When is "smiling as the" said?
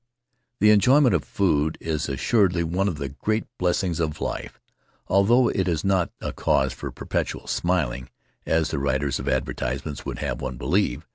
7.45-8.79